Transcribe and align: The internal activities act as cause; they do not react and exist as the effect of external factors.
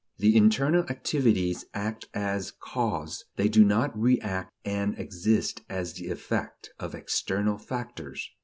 The 0.17 0.35
internal 0.35 0.83
activities 0.89 1.65
act 1.75 2.07
as 2.15 2.49
cause; 2.49 3.25
they 3.35 3.47
do 3.47 3.63
not 3.63 3.95
react 3.95 4.51
and 4.65 4.97
exist 4.97 5.61
as 5.69 5.93
the 5.93 6.09
effect 6.09 6.71
of 6.79 6.95
external 6.95 7.59
factors. 7.59 8.27